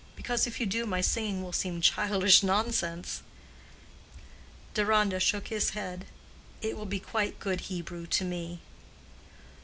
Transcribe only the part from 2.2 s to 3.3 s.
nonsense."